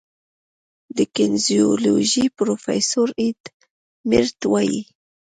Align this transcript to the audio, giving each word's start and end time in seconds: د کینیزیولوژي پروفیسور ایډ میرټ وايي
د 0.97 0.99
کینیزیولوژي 1.15 2.25
پروفیسور 2.37 3.07
ایډ 3.21 3.41
میرټ 4.09 4.39
وايي 4.51 4.81